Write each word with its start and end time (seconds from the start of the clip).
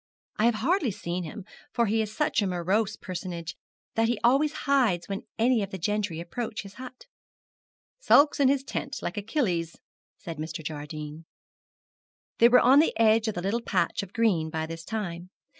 I 0.37 0.45
have 0.45 0.55
hardly 0.55 0.89
seen 0.89 1.25
him, 1.25 1.45
for 1.71 1.85
he 1.85 2.01
is 2.01 2.11
such 2.11 2.41
a 2.41 2.47
morose 2.47 2.95
personage 2.95 3.55
that 3.93 4.07
he 4.07 4.19
always 4.23 4.51
hides 4.65 5.07
when 5.07 5.27
any 5.37 5.61
of 5.61 5.69
the 5.69 5.77
gentry 5.77 6.19
approach 6.19 6.63
his 6.63 6.73
hut.' 6.81 7.05
'Sulks 7.99 8.39
in 8.39 8.47
his 8.47 8.63
tent, 8.63 9.03
like 9.03 9.17
Achilles,' 9.17 9.77
said 10.17 10.37
Mr. 10.39 10.63
Jardine. 10.65 11.25
They 12.39 12.49
were 12.49 12.61
on 12.61 12.79
the 12.79 12.97
edge 12.99 13.27
of 13.27 13.35
the 13.35 13.43
little 13.43 13.61
patch 13.61 14.01
of 14.01 14.11
green 14.11 14.49
by 14.49 14.65
this 14.65 14.83
time. 14.83 15.29